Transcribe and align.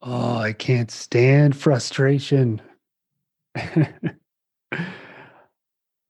Oh, 0.00 0.36
I 0.38 0.52
can't 0.52 0.90
stand 0.90 1.56
frustration. 1.56 2.60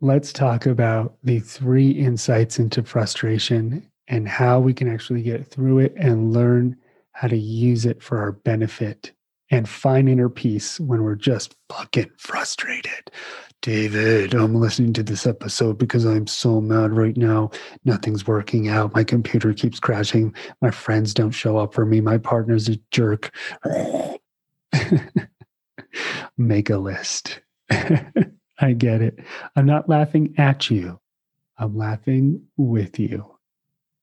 Let's 0.01 0.33
talk 0.33 0.67
about 0.67 1.17
the 1.25 1.41
three 1.41 1.91
insights 1.91 2.59
into 2.59 2.83
frustration 2.83 3.91
and 4.07 4.29
how 4.29 4.61
we 4.61 4.73
can 4.75 4.93
actually 4.93 5.23
get 5.23 5.47
through 5.47 5.81
it 5.81 5.95
and 5.97 6.33
learn 6.33 6.77
how 7.13 7.29
to 7.29 7.37
use 7.37 7.85
it 7.87 8.03
for 8.03 8.19
our 8.19 8.33
benefit 8.33 9.13
and 9.51 9.69
find 9.69 10.09
inner 10.09 10.29
peace 10.29 10.79
when 10.79 11.03
we're 11.03 11.15
just 11.15 11.57
fucking 11.71 12.11
frustrated. 12.19 13.11
David, 13.61 14.35
I'm 14.35 14.55
listening 14.55 14.93
to 14.95 15.03
this 15.03 15.27
episode 15.27 15.79
because 15.79 16.05
I'm 16.05 16.29
so 16.29 16.61
mad 16.61 16.93
right 16.93 17.17
now. 17.17 17.51
Nothing's 17.85 18.25
working 18.25 18.69
out. 18.69 18.95
My 18.95 19.03
computer 19.03 19.53
keeps 19.53 19.81
crashing. 19.81 20.33
My 20.63 20.71
friends 20.71 21.13
don't 21.13 21.33
show 21.33 21.59
up 21.59 21.75
for 21.75 21.85
me. 21.85 22.01
My 22.01 22.19
partner's 22.19 22.69
a 22.69 22.79
jerk. 22.93 23.35
Make 26.39 26.71
a 26.71 26.79
list. 26.79 27.41
I 27.71 28.73
get 28.77 29.03
it. 29.03 29.19
I'm 29.57 29.67
not 29.67 29.89
laughing 29.89 30.35
at 30.39 30.71
you. 30.71 31.01
I'm 31.59 31.77
laughing 31.77 32.43
with 32.57 33.01
you. 33.01 33.39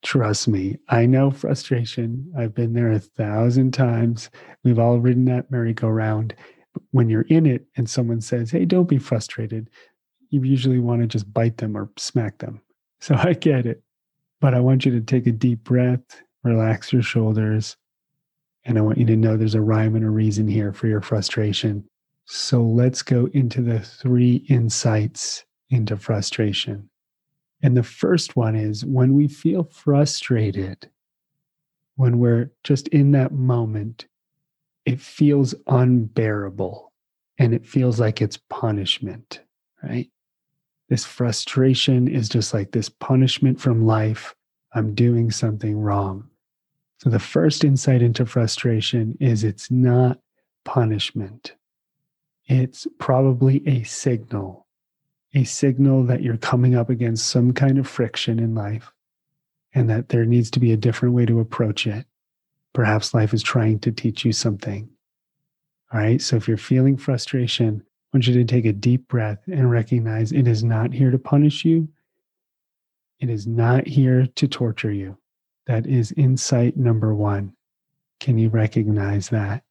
Trust 0.03 0.49
me, 0.49 0.77
I 0.89 1.05
know 1.05 1.31
frustration. 1.31 2.31
I've 2.37 2.53
been 2.53 2.73
there 2.73 2.91
a 2.91 2.99
thousand 2.99 3.71
times. 3.71 4.29
We've 4.63 4.77
all 4.77 4.99
ridden 4.99 5.25
that 5.25 5.49
merry-go-round. 5.49 6.35
When 6.91 7.09
you're 7.09 7.23
in 7.23 7.45
it 7.45 7.65
and 7.75 7.89
someone 7.89 8.21
says, 8.21 8.51
Hey, 8.51 8.65
don't 8.65 8.89
be 8.89 8.97
frustrated, 8.97 9.69
you 10.29 10.43
usually 10.43 10.79
want 10.79 11.01
to 11.01 11.07
just 11.07 11.31
bite 11.33 11.57
them 11.57 11.77
or 11.77 11.89
smack 11.97 12.39
them. 12.39 12.61
So 13.01 13.13
I 13.13 13.33
get 13.33 13.67
it. 13.67 13.83
But 14.39 14.55
I 14.55 14.61
want 14.61 14.85
you 14.85 14.91
to 14.93 15.01
take 15.01 15.27
a 15.27 15.31
deep 15.31 15.63
breath, 15.63 16.01
relax 16.43 16.91
your 16.91 17.03
shoulders, 17.03 17.77
and 18.63 18.79
I 18.79 18.81
want 18.81 18.97
you 18.97 19.05
to 19.05 19.15
know 19.15 19.37
there's 19.37 19.53
a 19.53 19.61
rhyme 19.61 19.95
and 19.95 20.05
a 20.05 20.09
reason 20.09 20.47
here 20.47 20.73
for 20.73 20.87
your 20.87 21.01
frustration. 21.01 21.87
So 22.25 22.63
let's 22.63 23.03
go 23.03 23.27
into 23.33 23.61
the 23.61 23.79
three 23.79 24.37
insights 24.49 25.45
into 25.69 25.97
frustration. 25.97 26.89
And 27.61 27.77
the 27.77 27.83
first 27.83 28.35
one 28.35 28.55
is 28.55 28.83
when 28.83 29.13
we 29.13 29.27
feel 29.27 29.63
frustrated, 29.65 30.89
when 31.95 32.17
we're 32.17 32.51
just 32.63 32.87
in 32.89 33.11
that 33.11 33.31
moment, 33.31 34.07
it 34.85 35.01
feels 35.01 35.55
unbearable 35.67 36.91
and 37.37 37.53
it 37.53 37.65
feels 37.65 37.99
like 37.99 38.21
it's 38.21 38.39
punishment, 38.49 39.41
right? 39.83 40.09
This 40.89 41.05
frustration 41.05 42.07
is 42.07 42.29
just 42.29 42.53
like 42.53 42.71
this 42.71 42.89
punishment 42.89 43.59
from 43.59 43.85
life. 43.85 44.35
I'm 44.73 44.93
doing 44.93 45.31
something 45.31 45.79
wrong. 45.79 46.29
So, 46.99 47.09
the 47.09 47.19
first 47.19 47.63
insight 47.63 48.01
into 48.01 48.25
frustration 48.25 49.17
is 49.19 49.43
it's 49.43 49.69
not 49.69 50.19
punishment 50.63 51.55
it's 52.47 52.87
probably 52.99 53.67
a 53.67 53.83
signal, 53.83 54.67
a 55.33 55.43
signal 55.43 56.03
that 56.03 56.21
you're 56.21 56.37
coming 56.37 56.75
up 56.75 56.89
against 56.89 57.27
some 57.27 57.53
kind 57.53 57.77
of 57.79 57.87
friction 57.87 58.39
in 58.39 58.53
life 58.53 58.91
and 59.73 59.89
that 59.89 60.09
there 60.09 60.25
needs 60.25 60.51
to 60.51 60.59
be 60.59 60.71
a 60.71 60.77
different 60.77 61.15
way 61.15 61.25
to 61.25 61.39
approach 61.39 61.87
it. 61.87 62.05
Perhaps 62.75 63.13
life 63.13 63.33
is 63.33 63.41
trying 63.41 63.79
to 63.79 63.91
teach 63.91 64.25
you 64.25 64.33
something. 64.33 64.89
All 65.93 65.99
right. 65.99 66.21
So 66.21 66.35
if 66.35 66.45
you're 66.45 66.57
feeling 66.57 66.97
frustration, 66.97 67.81
I 67.81 68.17
want 68.17 68.27
you 68.27 68.33
to 68.33 68.43
take 68.43 68.65
a 68.65 68.73
deep 68.73 69.07
breath 69.07 69.39
and 69.47 69.71
recognize 69.71 70.33
it 70.33 70.45
is 70.45 70.61
not 70.61 70.91
here 70.91 71.09
to 71.09 71.17
punish 71.17 71.63
you. 71.63 71.87
It 73.21 73.29
is 73.29 73.47
not 73.47 73.87
here 73.87 74.27
to 74.35 74.47
torture 74.49 74.91
you. 74.91 75.17
That 75.67 75.87
is 75.87 76.11
insight 76.17 76.75
number 76.75 77.15
one. 77.15 77.53
Can 78.19 78.37
you 78.37 78.49
recognize 78.49 79.29
that? 79.29 79.63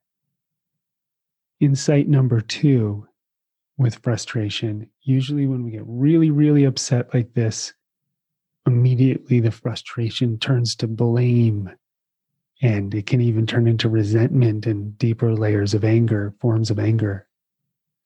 Insight 1.61 2.09
number 2.09 2.41
two 2.41 3.07
with 3.77 3.97
frustration, 3.97 4.89
usually 5.03 5.47
when 5.47 5.63
we 5.63 5.73
get 5.73 5.85
really, 5.85 6.31
really 6.31 6.65
upset 6.65 7.13
like 7.13 7.35
this, 7.35 7.75
immediately 8.67 9.41
the 9.41 9.51
frustration 9.51 10.39
turns 10.39 10.75
to 10.77 10.87
blame. 10.87 11.71
And 12.65 12.95
it 12.95 13.05
can 13.05 13.21
even 13.21 13.47
turn 13.47 13.69
into 13.69 13.91
resentment 13.91 14.65
and 14.65 14.97
deeper 14.97 15.35
layers 15.35 15.75
of 15.75 15.85
anger, 15.85 16.33
forms 16.41 16.71
of 16.71 16.79
anger. 16.79 17.27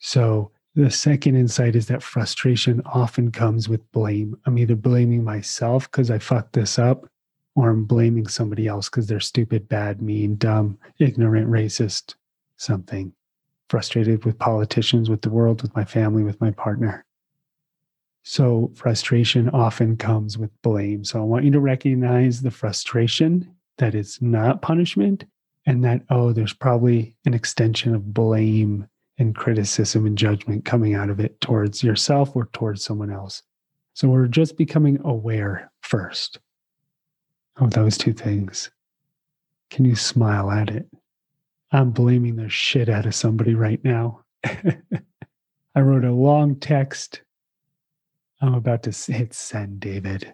So, 0.01 0.51
the 0.75 0.91
second 0.91 1.37
insight 1.37 1.77
is 1.77 1.87
that 1.87 2.03
frustration 2.03 2.83
often 2.85 3.31
comes 3.31 3.69
with 3.69 3.91
blame. 3.93 4.37
I'm 4.47 4.59
either 4.59 4.75
blaming 4.75 5.23
myself 5.23 5.89
because 5.89 6.11
I 6.11 6.19
fucked 6.19 6.55
this 6.55 6.77
up, 6.77 7.09
or 7.55 7.71
I'm 7.71 7.85
blaming 7.85 8.27
somebody 8.27 8.67
else 8.67 8.89
because 8.89 9.07
they're 9.07 9.21
stupid, 9.21 9.69
bad, 9.69 10.03
mean, 10.03 10.35
dumb, 10.35 10.77
ignorant, 10.99 11.49
racist, 11.49 12.17
something 12.57 13.13
frustrated 13.69 14.25
with 14.25 14.41
politicians, 14.41 15.09
with 15.09 15.23
the 15.23 15.31
world, 15.31 15.63
with 15.63 15.77
my 15.77 15.85
family, 15.85 16.25
with 16.25 16.41
my 16.41 16.51
partner. 16.51 17.05
So, 18.25 18.73
frustration 18.75 19.51
often 19.51 19.97
comes 19.97 20.37
with 20.37 20.51
blame. 20.63 21.05
So, 21.05 21.21
I 21.21 21.25
want 21.25 21.45
you 21.45 21.53
to 21.53 21.61
recognize 21.61 22.43
the 22.43 22.51
frustration 22.51 23.55
that 23.79 23.95
it's 23.95 24.21
not 24.21 24.63
punishment 24.63 25.25
and 25.67 25.85
that, 25.85 26.03
oh, 26.11 26.33
there's 26.33 26.53
probably 26.53 27.15
an 27.27 27.35
extension 27.35 27.95
of 27.95 28.15
blame 28.15 28.87
and 29.19 29.35
criticism 29.35 30.07
and 30.07 30.17
judgment 30.17 30.65
coming 30.65 30.95
out 30.95 31.11
of 31.11 31.21
it 31.21 31.41
towards 31.41 31.83
yourself 31.83 32.35
or 32.37 32.47
towards 32.53 32.85
someone 32.85 33.11
else. 33.11 33.43
So, 33.95 34.09
we're 34.09 34.29
just 34.29 34.57
becoming 34.57 35.01
aware 35.05 35.71
first 35.83 36.39
of 37.57 37.73
those 37.73 37.99
two 37.99 38.13
things. 38.13 38.71
Can 39.71 39.85
you 39.85 39.97
smile 39.97 40.51
at 40.51 40.71
it? 40.71 40.87
I'm 41.73 41.91
blaming 41.91 42.37
the 42.37 42.49
shit 42.49 42.89
out 42.89 43.07
of 43.07 43.15
somebody 43.15 43.55
right 43.55 43.83
now. 43.85 44.23
I 44.45 45.81
wrote 45.81 46.05
a 46.05 46.13
long 46.13 46.57
text. 46.57 47.23
I'm 48.41 48.55
about 48.55 48.85
to 48.85 49.13
hit 49.13 49.35
send, 49.35 49.81
David. 49.81 50.33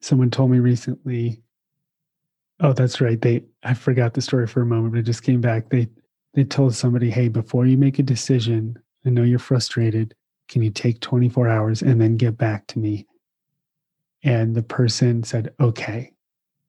Someone 0.00 0.30
told 0.30 0.50
me 0.50 0.58
recently, 0.58 1.43
oh, 2.64 2.72
that's 2.72 3.00
right. 3.00 3.20
They 3.20 3.44
I 3.62 3.74
forgot 3.74 4.14
the 4.14 4.22
story 4.22 4.46
for 4.46 4.62
a 4.62 4.66
moment, 4.66 4.92
but 4.92 5.00
it 5.00 5.04
just 5.04 5.22
came 5.22 5.40
back. 5.40 5.70
They 5.70 5.88
they 6.34 6.44
told 6.44 6.74
somebody, 6.74 7.10
hey, 7.10 7.28
before 7.28 7.66
you 7.66 7.76
make 7.76 7.98
a 7.98 8.02
decision, 8.02 8.76
I 9.06 9.10
know 9.10 9.22
you're 9.22 9.38
frustrated. 9.38 10.14
Can 10.48 10.62
you 10.62 10.70
take 10.70 11.00
24 11.00 11.48
hours 11.48 11.80
and 11.80 12.00
then 12.00 12.16
get 12.16 12.36
back 12.36 12.66
to 12.68 12.78
me? 12.78 13.06
And 14.24 14.54
the 14.54 14.62
person 14.62 15.22
said, 15.22 15.54
okay 15.60 16.14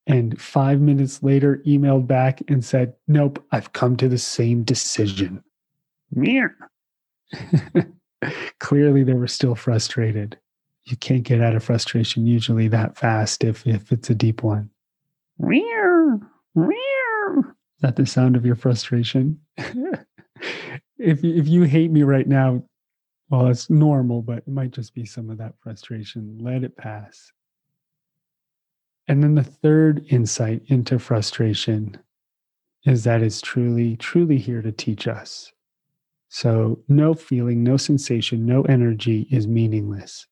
and 0.08 0.40
five 0.40 0.82
minutes 0.82 1.24
later 1.24 1.62
emailed 1.66 2.08
back 2.08 2.42
and 2.48 2.64
said, 2.64 2.94
Nope, 3.08 3.44
I've 3.52 3.74
come 3.74 3.98
to 3.98 4.08
the 4.08 4.18
same 4.18 4.64
decision. 4.64 5.44
Clearly, 8.60 9.04
they 9.04 9.14
were 9.14 9.28
still 9.28 9.56
frustrated. 9.56 10.38
You 10.86 10.98
can't 10.98 11.24
get 11.24 11.42
out 11.42 11.56
of 11.56 11.64
frustration 11.64 12.28
usually 12.28 12.68
that 12.68 12.96
fast 12.96 13.44
if, 13.44 13.66
if 13.66 13.92
it's 13.92 14.10
a 14.10 14.16
deep 14.16 14.44
one. 14.44 14.70
Is 17.78 17.82
that 17.82 17.96
the 17.96 18.06
sound 18.06 18.36
of 18.36 18.46
your 18.46 18.56
frustration? 18.56 19.40
if, 19.58 21.24
if 21.24 21.48
you 21.48 21.64
hate 21.64 21.92
me 21.92 22.04
right 22.04 22.28
now, 22.28 22.64
well, 23.30 23.48
it's 23.48 23.70
normal, 23.70 24.22
but 24.22 24.40
it 24.40 24.48
might 24.48 24.72
just 24.72 24.94
be 24.94 25.06
some 25.06 25.30
of 25.30 25.38
that 25.40 25.56
frustration. 25.60 26.38
Let 26.40 26.64
it 26.64 26.78
pass. 26.78 27.32
And 29.08 29.24
then 29.24 29.36
the 29.36 29.44
third 29.44 30.06
insight 30.10 30.64
into 30.68 31.00
frustration 31.00 31.98
is 32.86 33.04
that 33.04 33.22
it's 33.22 33.42
truly, 33.42 33.98
truly 33.98 34.38
here 34.38 34.62
to 34.62 34.72
teach 34.72 35.08
us. 35.08 35.52
So, 36.30 36.80
no 36.88 37.14
feeling, 37.14 37.64
no 37.64 37.78
sensation, 37.78 38.46
no 38.46 38.64
energy 38.64 39.28
is 39.32 39.48
meaningless. 39.48 40.28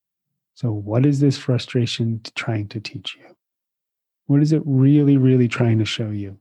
So, 0.56 0.72
what 0.72 1.06
is 1.06 1.20
this 1.20 1.38
frustration 1.38 2.22
trying 2.36 2.68
to 2.70 2.80
teach 2.80 3.16
you? 3.16 3.36
What 4.28 4.42
is 4.42 4.52
it 4.52 4.62
really, 4.66 5.18
really 5.18 5.48
trying 5.48 5.80
to 5.80 5.86
show 5.86 6.10
you? 6.10 6.38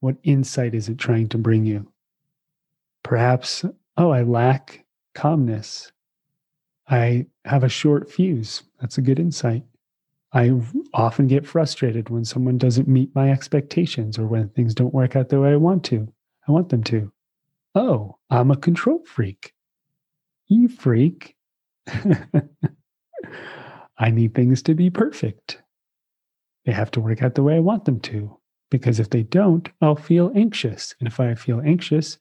What 0.00 0.16
insight 0.22 0.74
is 0.74 0.88
it 0.88 0.98
trying 0.98 1.28
to 1.30 1.38
bring 1.38 1.64
you? 1.64 1.90
Perhaps, 3.02 3.64
oh, 3.96 4.10
I 4.10 4.22
lack 4.22 4.84
calmness. 5.14 5.90
I 6.88 7.26
have 7.44 7.64
a 7.64 7.68
short 7.68 8.10
fuse. 8.10 8.62
That's 8.80 8.98
a 8.98 9.02
good 9.02 9.18
insight. 9.18 9.64
I 10.32 10.60
often 10.94 11.26
get 11.26 11.46
frustrated 11.46 12.10
when 12.10 12.24
someone 12.24 12.58
doesn't 12.58 12.86
meet 12.86 13.14
my 13.14 13.30
expectations 13.30 14.18
or 14.18 14.26
when 14.26 14.50
things 14.50 14.74
don't 14.74 14.94
work 14.94 15.16
out 15.16 15.30
the 15.30 15.40
way 15.40 15.52
I 15.52 15.56
want 15.56 15.84
to. 15.86 16.12
I 16.46 16.52
want 16.52 16.68
them 16.68 16.84
to. 16.84 17.10
Oh, 17.74 18.16
I'm 18.30 18.50
a 18.50 18.56
control 18.56 19.02
freak. 19.06 19.54
You 20.46 20.68
freak. 20.68 21.34
I 23.98 24.10
need 24.10 24.34
things 24.34 24.62
to 24.62 24.74
be 24.74 24.90
perfect. 24.90 25.62
They 26.68 26.74
have 26.74 26.90
to 26.90 27.00
work 27.00 27.22
out 27.22 27.34
the 27.34 27.42
way 27.42 27.56
I 27.56 27.60
want 27.60 27.86
them 27.86 27.98
to, 28.00 28.38
because 28.70 29.00
if 29.00 29.08
they 29.08 29.22
don't, 29.22 29.66
I'll 29.80 29.96
feel 29.96 30.30
anxious. 30.36 30.94
And 31.00 31.08
if 31.08 31.18
I 31.18 31.34
feel 31.34 31.62
anxious, 31.64 32.18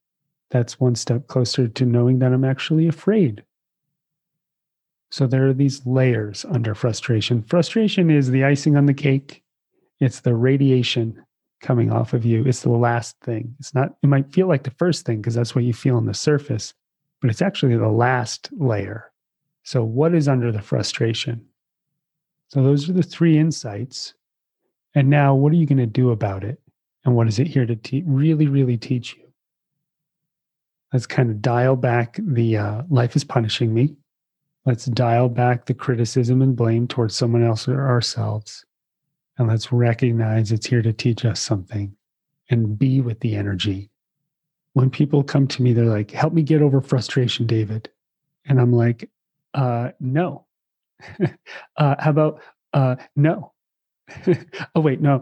that's 0.49 0.79
one 0.79 0.95
step 0.95 1.27
closer 1.27 1.67
to 1.67 1.85
knowing 1.85 2.19
that 2.19 2.31
I'm 2.31 2.45
actually 2.45 2.87
afraid 2.87 3.43
so 5.09 5.25
there 5.25 5.47
are 5.47 5.53
these 5.53 5.85
layers 5.85 6.45
under 6.45 6.75
frustration. 6.75 7.43
Frustration 7.43 8.09
is 8.09 8.29
the 8.29 8.43
icing 8.43 8.75
on 8.75 8.85
the 8.85 8.93
cake, 8.93 9.43
it's 9.99 10.19
the 10.21 10.35
radiation 10.35 11.23
coming 11.61 11.91
off 11.91 12.13
of 12.13 12.23
you. 12.23 12.45
It's 12.45 12.61
the 12.61 12.69
last 12.69 13.19
thing. 13.21 13.55
It's 13.59 13.73
not, 13.73 13.95
it 14.03 14.07
might 14.07 14.31
feel 14.31 14.47
like 14.47 14.63
the 14.63 14.71
first 14.71 15.05
thing 15.05 15.17
because 15.17 15.33
that's 15.33 15.55
what 15.55 15.63
you 15.63 15.73
feel 15.73 15.97
on 15.97 16.05
the 16.05 16.13
surface, 16.13 16.73
but 17.19 17.31
it's 17.31 17.41
actually 17.41 17.75
the 17.77 17.87
last 17.87 18.49
layer. 18.57 19.11
So, 19.63 19.83
what 19.83 20.13
is 20.13 20.27
under 20.27 20.51
the 20.51 20.61
frustration? 20.61 21.45
So, 22.49 22.61
those 22.61 22.87
are 22.89 22.93
the 22.93 23.01
three 23.01 23.37
insights. 23.37 24.13
And 24.95 25.09
now, 25.09 25.35
what 25.35 25.51
are 25.51 25.57
you 25.57 25.65
going 25.65 25.77
to 25.77 25.85
do 25.85 26.11
about 26.11 26.43
it? 26.43 26.59
And 27.05 27.15
what 27.15 27.27
is 27.27 27.39
it 27.39 27.47
here 27.47 27.65
to 27.65 27.75
te- 27.75 28.03
really, 28.05 28.47
really 28.47 28.77
teach 28.77 29.15
you? 29.15 29.23
Let's 30.91 31.05
kind 31.05 31.29
of 31.29 31.41
dial 31.41 31.75
back 31.75 32.17
the 32.21 32.57
uh, 32.57 32.83
life 32.89 33.15
is 33.15 33.23
punishing 33.23 33.73
me. 33.73 33.95
Let's 34.65 34.85
dial 34.85 35.29
back 35.29 35.65
the 35.65 35.73
criticism 35.73 36.41
and 36.41 36.55
blame 36.55 36.87
towards 36.87 37.15
someone 37.15 37.43
else 37.43 37.67
or 37.67 37.87
ourselves. 37.87 38.65
And 39.37 39.47
let's 39.47 39.71
recognize 39.71 40.51
it's 40.51 40.65
here 40.65 40.81
to 40.81 40.91
teach 40.91 41.23
us 41.23 41.39
something 41.39 41.95
and 42.49 42.77
be 42.77 43.01
with 43.01 43.19
the 43.19 43.35
energy. 43.35 43.89
When 44.73 44.89
people 44.89 45.23
come 45.23 45.47
to 45.47 45.61
me, 45.61 45.73
they're 45.73 45.85
like, 45.85 46.11
help 46.11 46.33
me 46.33 46.41
get 46.41 46.61
over 46.61 46.81
frustration, 46.81 47.47
David. 47.47 47.89
And 48.45 48.59
I'm 48.59 48.73
like, 48.73 49.09
uh, 49.53 49.91
no. 49.99 50.45
uh, 51.77 51.95
how 51.99 52.09
about 52.09 52.41
uh, 52.73 52.95
no? 53.15 53.53
oh, 54.75 54.81
wait, 54.81 55.01
no, 55.01 55.21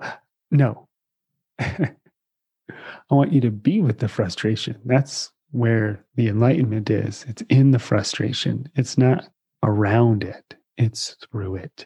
no. 0.52 0.88
I 1.60 3.14
want 3.14 3.34
you 3.34 3.42
to 3.42 3.52
be 3.52 3.82
with 3.82 4.00
the 4.00 4.08
frustration. 4.08 4.78
That's 4.86 5.32
where 5.52 6.04
the 6.16 6.28
enlightenment 6.28 6.90
is. 6.90 7.26
It's 7.28 7.42
in 7.50 7.72
the 7.72 7.80
frustration, 7.80 8.70
it's 8.76 8.98
not 8.98 9.30
around 9.64 10.24
it, 10.24 10.56
it's 10.78 11.16
through 11.32 11.56
it. 11.56 11.86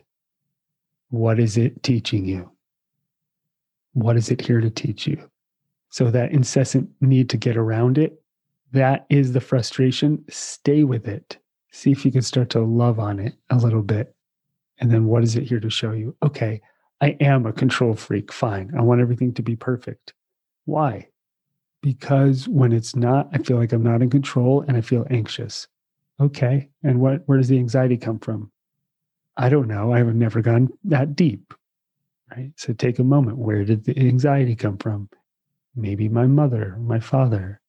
What 1.09 1.39
is 1.39 1.57
it 1.57 1.83
teaching 1.83 2.25
you? 2.25 2.51
What 3.93 4.17
is 4.17 4.29
it 4.29 4.41
here 4.41 4.61
to 4.61 4.69
teach 4.69 5.07
you? 5.07 5.29
So, 5.91 6.11
that 6.11 6.31
incessant 6.31 6.89
need 7.01 7.29
to 7.29 7.37
get 7.37 7.57
around 7.57 7.97
it, 7.97 8.21
that 8.71 9.05
is 9.09 9.33
the 9.33 9.41
frustration. 9.41 10.23
Stay 10.29 10.83
with 10.83 11.07
it. 11.07 11.37
See 11.71 11.91
if 11.91 12.05
you 12.05 12.11
can 12.11 12.21
start 12.21 12.49
to 12.51 12.61
love 12.61 12.99
on 12.99 13.19
it 13.19 13.33
a 13.49 13.57
little 13.57 13.81
bit. 13.81 14.15
And 14.79 14.91
then, 14.91 15.05
what 15.05 15.23
is 15.23 15.35
it 15.35 15.43
here 15.43 15.59
to 15.59 15.69
show 15.69 15.91
you? 15.91 16.15
Okay, 16.23 16.61
I 17.01 17.17
am 17.21 17.45
a 17.45 17.53
control 17.53 17.95
freak. 17.95 18.31
Fine. 18.31 18.73
I 18.77 18.81
want 18.81 19.01
everything 19.01 19.33
to 19.35 19.41
be 19.41 19.55
perfect. 19.55 20.13
Why? 20.65 21.07
Because 21.81 22.47
when 22.47 22.73
it's 22.73 22.95
not, 22.95 23.29
I 23.31 23.37
feel 23.37 23.57
like 23.57 23.71
I'm 23.71 23.83
not 23.83 24.01
in 24.01 24.09
control 24.09 24.65
and 24.67 24.75
I 24.75 24.81
feel 24.81 25.07
anxious. 25.09 25.67
Okay. 26.19 26.69
And 26.83 26.99
what 26.99 27.23
where 27.25 27.37
does 27.37 27.47
the 27.47 27.57
anxiety 27.57 27.97
come 27.97 28.19
from? 28.19 28.51
I 29.37 29.47
don't 29.47 29.67
know. 29.67 29.93
I've 29.93 30.13
never 30.13 30.41
gone 30.41 30.69
that 30.83 31.15
deep. 31.15 31.53
Right. 32.35 32.51
So 32.57 32.73
take 32.73 32.99
a 32.99 33.03
moment. 33.03 33.37
Where 33.37 33.63
did 33.63 33.85
the 33.85 33.97
anxiety 33.97 34.55
come 34.55 34.77
from? 34.77 35.09
Maybe 35.75 36.09
my 36.09 36.27
mother, 36.27 36.75
my 36.79 36.99
father, 36.99 37.61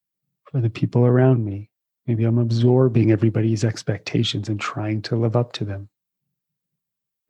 for 0.50 0.60
the 0.60 0.68
people 0.68 1.06
around 1.06 1.44
me. 1.44 1.70
Maybe 2.06 2.24
I'm 2.24 2.38
absorbing 2.38 3.12
everybody's 3.12 3.62
expectations 3.62 4.48
and 4.48 4.58
trying 4.60 5.02
to 5.02 5.16
live 5.16 5.36
up 5.36 5.52
to 5.52 5.64
them. 5.64 5.88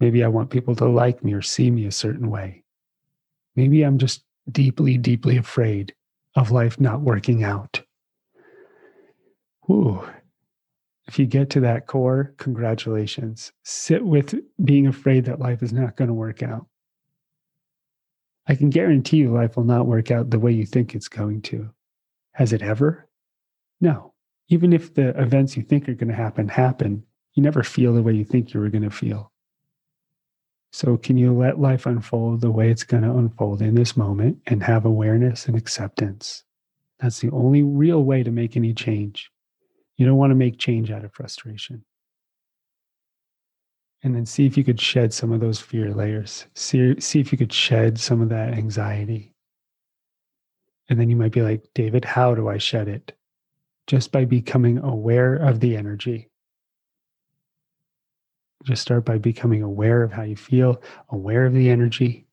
Maybe 0.00 0.25
I 0.25 0.29
want 0.29 0.50
people 0.50 0.75
to 0.76 0.87
like 0.87 1.23
me 1.23 1.35
or 1.35 1.43
see 1.43 1.70
me 1.70 1.87
a 1.87 1.93
certain 1.93 2.31
way. 2.31 2.64
Maybe 3.55 3.82
I'm 3.82 3.99
just 3.99 4.25
deeply, 4.50 4.97
deeply 4.97 5.37
afraid 5.37 5.94
of 6.35 6.50
life 6.50 6.81
not 6.81 7.02
working 7.02 7.44
out. 7.44 7.82
Whew, 9.67 10.08
if 11.06 11.19
you 11.19 11.26
get 11.26 11.50
to 11.50 11.61
that 11.61 11.87
core, 11.87 12.35
congratulations. 12.38 13.52
Sit 13.64 14.05
with 14.05 14.35
being 14.64 14.87
afraid 14.87 15.25
that 15.25 15.41
life 15.41 15.62
is 15.62 15.73
not 15.73 15.97
going 15.97 16.08
to 16.08 16.14
work 16.14 16.43
out. 16.43 16.67
I 18.46 18.55
can 18.55 18.70
guarantee 18.70 19.19
you 19.19 19.32
life 19.32 19.56
will 19.56 19.64
not 19.64 19.87
work 19.87 20.11
out 20.11 20.31
the 20.31 20.38
way 20.38 20.53
you 20.53 20.64
think 20.64 20.94
it's 20.94 21.08
going 21.08 21.43
to. 21.43 21.70
Has 22.32 22.53
it 22.53 22.62
ever? 22.62 23.08
No. 23.81 24.14
Even 24.49 24.73
if 24.73 24.94
the 24.94 25.08
events 25.20 25.56
you 25.56 25.62
think 25.62 25.88
are 25.88 25.94
going 25.94 26.08
to 26.11 26.14
happen 26.14 26.49
happen, 26.49 27.05
you 27.35 27.43
never 27.43 27.62
feel 27.62 27.93
the 27.93 28.03
way 28.03 28.12
you 28.12 28.25
think 28.25 28.55
you 28.55 28.61
were 28.61 28.70
going 28.70 28.85
to 28.85 28.91
feel. 28.91 29.32
So, 30.72 30.96
can 30.96 31.17
you 31.17 31.32
let 31.32 31.58
life 31.58 31.87
unfold 31.87 32.40
the 32.40 32.50
way 32.50 32.70
it's 32.70 32.84
going 32.84 33.02
to 33.02 33.11
unfold 33.11 33.61
in 33.61 33.75
this 33.75 33.96
moment 33.96 34.38
and 34.46 34.62
have 34.62 34.84
awareness 34.84 35.46
and 35.46 35.56
acceptance? 35.56 36.44
That's 37.00 37.20
the 37.20 37.31
only 37.31 37.62
real 37.62 38.05
way 38.05 38.22
to 38.22 38.31
make 38.31 38.56
any 38.56 38.72
change. 38.72 39.31
You 39.96 40.06
don't 40.06 40.17
want 40.17 40.31
to 40.31 40.37
make 40.37 40.58
change 40.58 40.90
out 40.90 41.05
of 41.05 41.12
frustration. 41.12 41.84
And 44.02 44.14
then 44.14 44.26
see 44.26 44.46
if 44.46 44.56
you 44.56 44.64
could 44.64 44.81
shed 44.81 45.12
some 45.12 45.32
of 45.32 45.40
those 45.40 45.61
fear 45.61 45.93
layers. 45.93 46.46
See, 46.55 46.99
see 47.00 47.20
if 47.20 47.32
you 47.32 47.38
could 47.38 47.52
shed 47.52 47.99
some 47.99 48.22
of 48.22 48.28
that 48.31 48.55
anxiety. 48.55 49.34
And 50.88 50.99
then 50.99 51.11
you 51.11 51.17
might 51.17 51.32
be 51.32 51.43
like, 51.43 51.69
David, 51.75 52.05
how 52.05 52.34
do 52.34 52.49
I 52.49 52.58
shed 52.58 52.88
it? 52.88 53.12
Just 53.87 54.11
by 54.12 54.25
becoming 54.25 54.78
aware 54.78 55.34
of 55.34 55.61
the 55.61 55.76
energy. 55.76 56.30
Just 58.64 58.82
start 58.82 59.04
by 59.04 59.18
becoming 59.18 59.62
aware 59.62 60.02
of 60.02 60.12
how 60.12 60.22
you 60.22 60.36
feel, 60.36 60.82
aware 61.08 61.46
of 61.46 61.54
the 61.54 61.70
energy, 61.70 62.26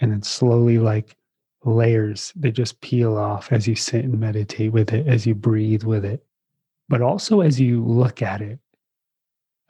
and 0.00 0.10
then 0.10 0.22
slowly, 0.22 0.78
like 0.78 1.16
layers, 1.64 2.32
they 2.34 2.50
just 2.50 2.80
peel 2.80 3.16
off 3.16 3.52
as 3.52 3.68
you 3.68 3.76
sit 3.76 4.04
and 4.04 4.18
meditate 4.18 4.72
with 4.72 4.92
it, 4.92 5.06
as 5.06 5.26
you 5.26 5.34
breathe 5.34 5.84
with 5.84 6.04
it 6.04 6.24
but 6.92 7.00
also 7.00 7.40
as 7.40 7.58
you 7.58 7.82
look 7.82 8.20
at 8.20 8.42
it. 8.42 8.58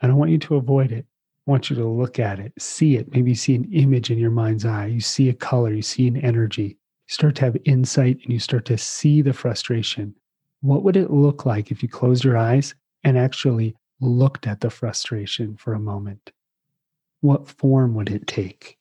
I 0.01 0.07
don't 0.07 0.17
want 0.17 0.31
you 0.31 0.39
to 0.39 0.57
avoid 0.57 0.91
it. 0.91 1.05
I 1.47 1.51
want 1.51 1.69
you 1.69 1.75
to 1.77 1.87
look 1.87 2.19
at 2.19 2.37
it, 2.37 2.51
see 2.59 2.97
it. 2.97 3.13
Maybe 3.13 3.31
you 3.31 3.35
see 3.35 3.55
an 3.55 3.71
image 3.71 4.11
in 4.11 4.17
your 4.17 4.29
mind's 4.29 4.65
eye. 4.65 4.87
You 4.87 4.99
see 4.99 5.29
a 5.29 5.33
color, 5.33 5.73
you 5.73 5.81
see 5.81 6.05
an 6.05 6.17
energy. 6.17 6.63
You 7.07 7.13
start 7.13 7.35
to 7.35 7.45
have 7.45 7.55
insight 7.63 8.19
and 8.23 8.33
you 8.33 8.39
start 8.39 8.65
to 8.65 8.77
see 8.77 9.21
the 9.21 9.31
frustration. 9.31 10.13
What 10.59 10.83
would 10.83 10.97
it 10.97 11.11
look 11.11 11.45
like 11.45 11.71
if 11.71 11.81
you 11.81 11.87
closed 11.87 12.25
your 12.25 12.35
eyes 12.35 12.75
and 13.05 13.17
actually 13.17 13.73
looked 14.03 14.47
at 14.47 14.61
the 14.61 14.69
frustration 14.69 15.55
for 15.55 15.73
a 15.73 15.79
moment? 15.79 16.31
What 17.21 17.47
form 17.47 17.95
would 17.95 18.09
it 18.09 18.27
take? 18.27 18.77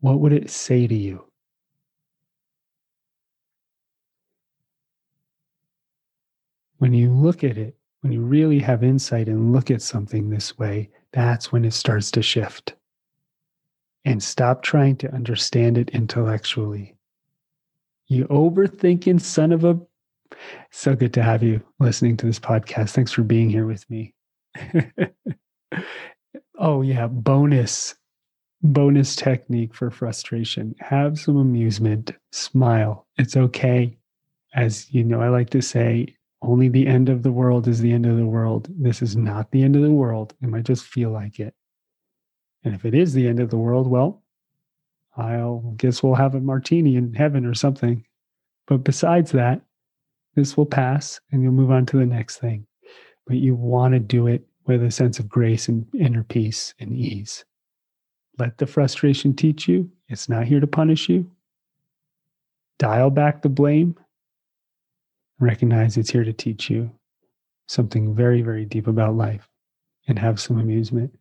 What 0.00 0.20
would 0.20 0.32
it 0.32 0.50
say 0.50 0.86
to 0.86 0.94
you? 0.94 1.26
when 6.78 6.92
you 6.92 7.12
look 7.12 7.42
at 7.42 7.58
it, 7.58 7.76
when 8.00 8.12
you 8.12 8.20
really 8.20 8.58
have 8.58 8.84
insight 8.84 9.28
and 9.28 9.52
look 9.52 9.70
at 9.70 9.82
something 9.82 10.30
this 10.30 10.58
way, 10.58 10.90
that's 11.12 11.50
when 11.50 11.64
it 11.64 11.72
starts 11.72 12.10
to 12.12 12.22
shift. 12.22 12.74
And 14.04 14.22
stop 14.22 14.62
trying 14.62 14.96
to 14.96 15.12
understand 15.12 15.78
it 15.78 15.90
intellectually. 15.90 16.96
You 18.06 18.26
overthinking 18.26 19.20
son 19.20 19.52
of 19.52 19.64
a. 19.64 19.80
So 20.70 20.94
good 20.94 21.14
to 21.14 21.22
have 21.22 21.42
you 21.42 21.62
listening 21.78 22.16
to 22.18 22.26
this 22.26 22.38
podcast. 22.38 22.90
Thanks 22.90 23.12
for 23.12 23.22
being 23.22 23.50
here 23.50 23.66
with 23.66 23.88
me. 23.90 24.14
oh, 26.58 26.82
yeah. 26.82 27.06
Bonus, 27.06 27.94
bonus 28.62 29.16
technique 29.16 29.74
for 29.74 29.90
frustration. 29.90 30.74
Have 30.80 31.18
some 31.18 31.36
amusement, 31.36 32.12
smile. 32.32 33.06
It's 33.16 33.36
okay. 33.36 33.96
As 34.54 34.92
you 34.92 35.04
know, 35.04 35.20
I 35.20 35.28
like 35.28 35.50
to 35.50 35.62
say, 35.62 36.14
only 36.42 36.68
the 36.68 36.86
end 36.86 37.08
of 37.08 37.22
the 37.22 37.32
world 37.32 37.66
is 37.66 37.80
the 37.80 37.92
end 37.92 38.06
of 38.06 38.16
the 38.16 38.26
world. 38.26 38.68
This 38.70 39.02
is 39.02 39.16
not 39.16 39.50
the 39.50 39.62
end 39.62 39.76
of 39.76 39.82
the 39.82 39.90
world. 39.90 40.34
It 40.42 40.48
might 40.48 40.64
just 40.64 40.84
feel 40.84 41.10
like 41.10 41.40
it. 41.40 41.54
And 42.64 42.74
if 42.74 42.84
it 42.84 42.94
is 42.94 43.14
the 43.14 43.28
end 43.28 43.40
of 43.40 43.50
the 43.50 43.56
world, 43.56 43.88
well, 43.88 44.22
I'll 45.16 45.74
guess 45.76 46.02
we'll 46.02 46.14
have 46.14 46.34
a 46.34 46.40
martini 46.40 46.96
in 46.96 47.14
heaven 47.14 47.46
or 47.46 47.54
something. 47.54 48.04
But 48.66 48.84
besides 48.84 49.32
that, 49.32 49.62
this 50.36 50.56
will 50.56 50.66
pass 50.66 51.20
and 51.32 51.42
you'll 51.42 51.52
move 51.52 51.72
on 51.72 51.84
to 51.86 51.96
the 51.96 52.06
next 52.06 52.38
thing. 52.38 52.66
But 53.26 53.38
you 53.38 53.56
want 53.56 53.94
to 53.94 53.98
do 53.98 54.28
it 54.28 54.46
with 54.66 54.84
a 54.84 54.90
sense 54.90 55.18
of 55.18 55.28
grace 55.28 55.68
and 55.68 55.86
inner 55.98 56.22
peace 56.22 56.74
and 56.78 56.92
ease. 56.92 57.44
Let 58.38 58.58
the 58.58 58.66
frustration 58.66 59.34
teach 59.34 59.66
you. 59.66 59.90
It's 60.08 60.28
not 60.28 60.44
here 60.44 60.60
to 60.60 60.66
punish 60.66 61.08
you. 61.08 61.28
Dial 62.78 63.10
back 63.10 63.42
the 63.42 63.48
blame 63.48 63.96
recognize 65.38 65.96
it's 65.96 66.10
here 66.10 66.24
to 66.24 66.32
teach 66.32 66.70
you 66.70 66.90
something 67.66 68.14
very, 68.14 68.42
very 68.42 68.64
deep 68.64 68.86
about 68.86 69.16
life 69.16 69.48
and 70.08 70.18
have 70.18 70.40
some 70.40 70.58
amusement. 70.58 71.12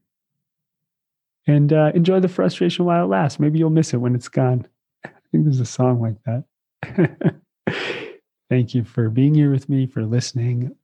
And 1.47 1.73
uh, 1.73 1.91
enjoy 1.93 2.19
the 2.19 2.27
frustration 2.27 2.85
while 2.85 3.03
it 3.03 3.07
lasts. 3.07 3.39
Maybe 3.39 3.59
you'll 3.59 3.69
miss 3.69 3.93
it 3.93 3.97
when 3.97 4.15
it's 4.15 4.29
gone. 4.29 4.67
I 5.05 5.09
think 5.31 5.43
there's 5.45 5.59
a 5.59 5.65
song 5.65 6.01
like 6.01 6.17
that. 6.25 7.35
Thank 8.49 8.75
you 8.75 8.83
for 8.83 9.09
being 9.09 9.33
here 9.33 9.51
with 9.51 9.69
me, 9.69 9.87
for 9.87 10.05
listening. 10.05 10.75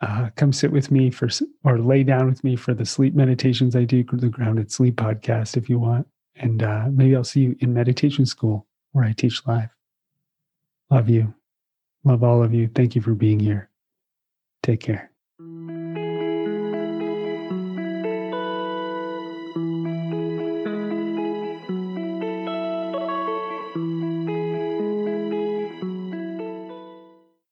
Uh, 0.00 0.30
come 0.34 0.52
sit 0.52 0.72
with 0.72 0.90
me 0.90 1.10
for, 1.10 1.28
or 1.64 1.78
lay 1.78 2.02
down 2.02 2.26
with 2.26 2.42
me 2.42 2.56
for 2.56 2.74
the 2.74 2.84
sleep 2.84 3.14
meditations 3.14 3.76
I 3.76 3.84
do, 3.84 4.04
the 4.12 4.28
Grounded 4.28 4.72
Sleep 4.72 4.96
podcast, 4.96 5.56
if 5.56 5.70
you 5.70 5.78
want. 5.78 6.06
And 6.36 6.62
uh, 6.62 6.86
maybe 6.90 7.14
I'll 7.14 7.24
see 7.24 7.42
you 7.42 7.56
in 7.60 7.72
meditation 7.72 8.26
school 8.26 8.66
where 8.92 9.04
I 9.04 9.12
teach 9.12 9.46
live. 9.46 9.68
Love 10.90 11.08
you. 11.08 11.34
Love 12.04 12.24
all 12.24 12.42
of 12.42 12.52
you. 12.52 12.68
Thank 12.74 12.96
you 12.96 13.02
for 13.02 13.14
being 13.14 13.38
here. 13.38 13.68
Take 14.62 14.80
care. 14.80 15.11